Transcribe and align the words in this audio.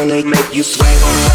Wanna 0.00 0.24
make 0.24 0.54
you 0.54 0.62
sweat. 0.62 1.29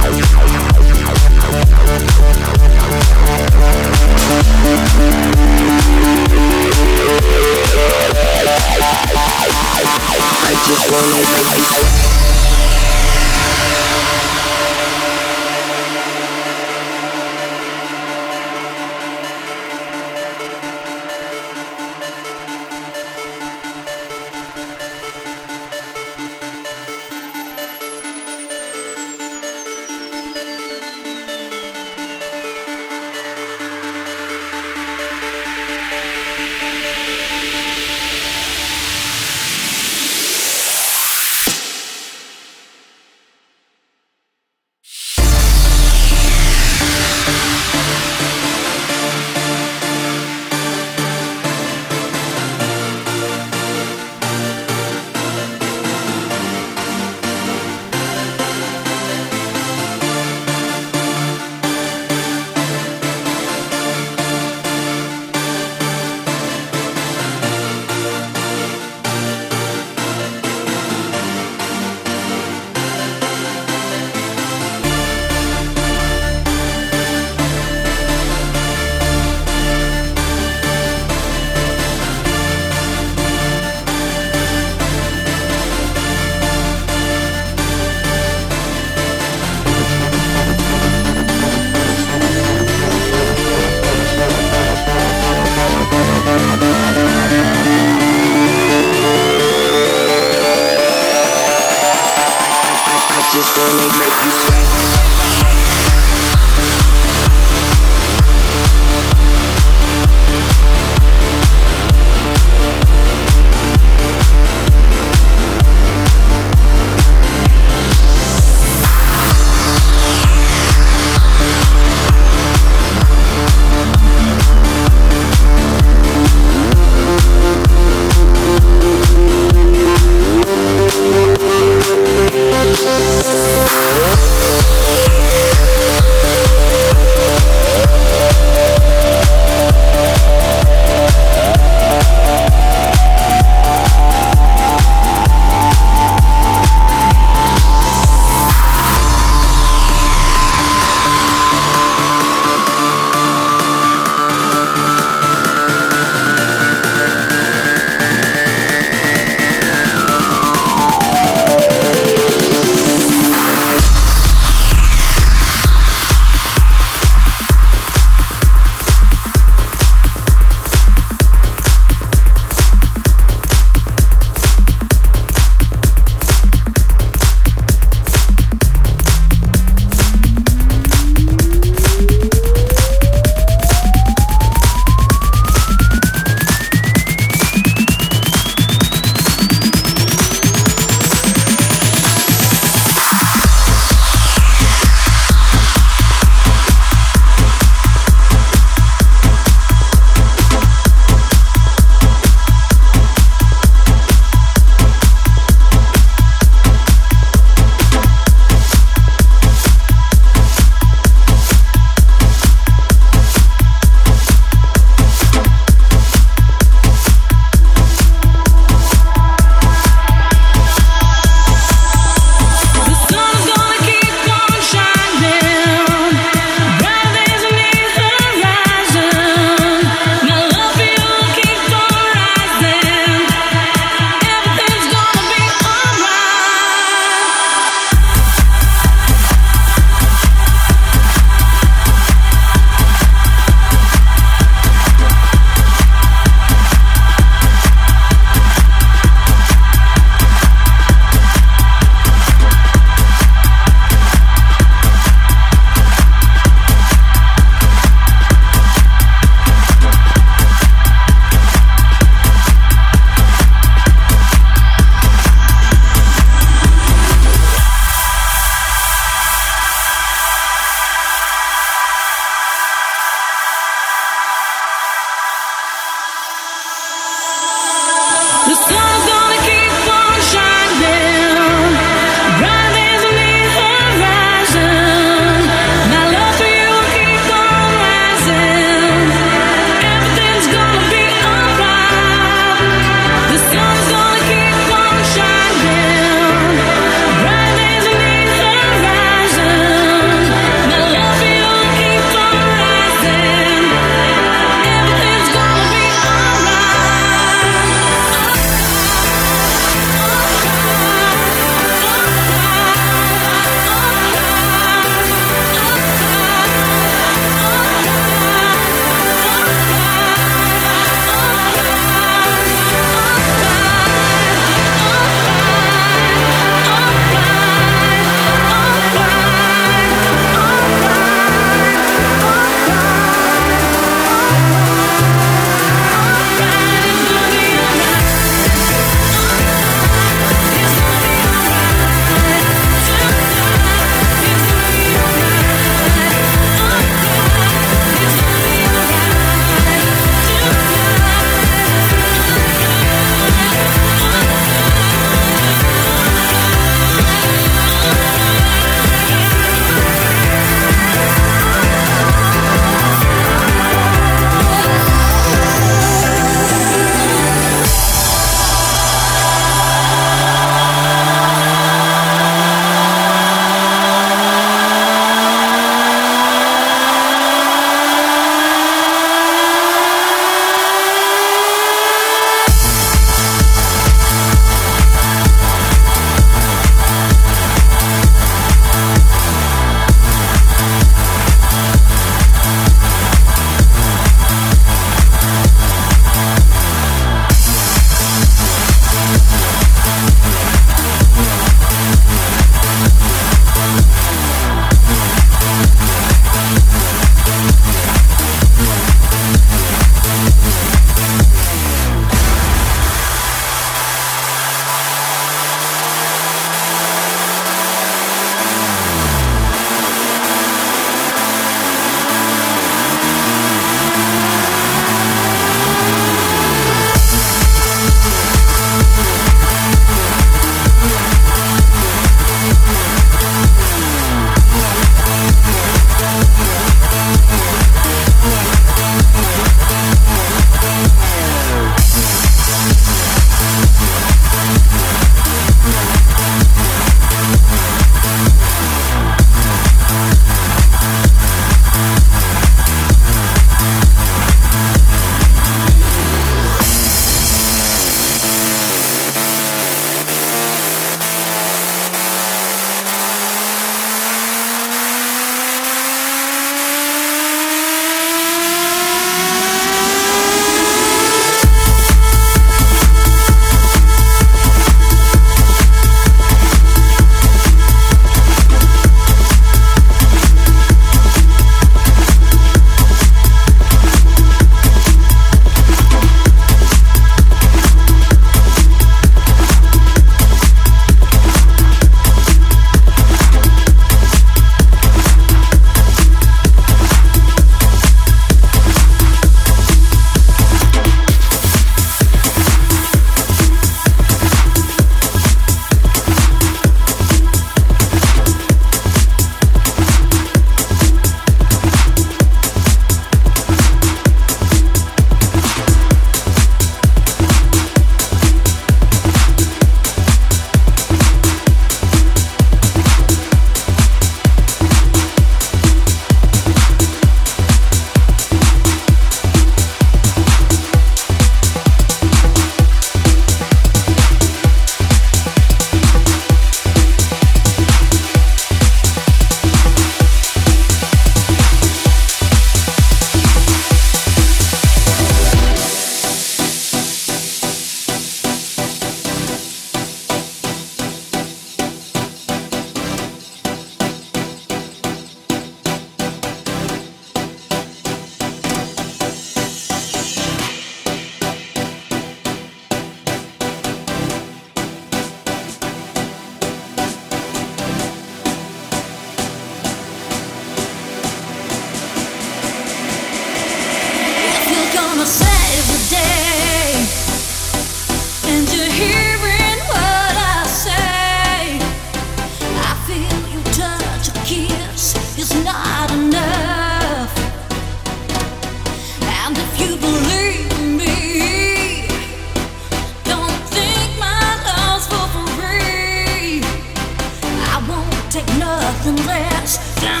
down. 599.81 600.00